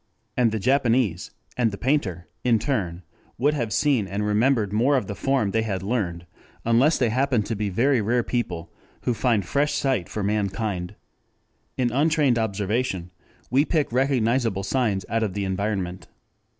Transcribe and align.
And 0.35 0.51
the 0.51 0.57
Japanese 0.57 1.29
and 1.55 1.69
the 1.69 1.77
painter 1.77 2.27
in 2.43 2.57
turn 2.57 3.03
will 3.37 3.53
have 3.53 3.71
seen 3.71 4.07
and 4.07 4.25
remembered 4.25 4.73
more 4.73 4.97
of 4.97 5.05
the 5.05 5.13
form 5.13 5.51
they 5.51 5.61
had 5.61 5.83
learned, 5.83 6.25
unless 6.65 6.97
they 6.97 7.09
happen 7.11 7.43
to 7.43 7.55
be 7.55 7.69
the 7.69 7.75
very 7.75 8.01
rare 8.01 8.23
people 8.23 8.73
who 9.03 9.13
find 9.13 9.45
fresh 9.45 9.73
sight 9.75 10.09
for 10.09 10.23
mankind. 10.23 10.95
In 11.77 11.91
untrained 11.91 12.39
observation 12.39 13.11
we 13.51 13.63
pick 13.63 13.91
recognizable 13.91 14.63
signs 14.63 15.05
out 15.07 15.21
of 15.21 15.33
the 15.35 15.45
environment. 15.45 16.07